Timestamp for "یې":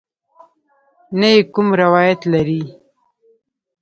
1.33-1.41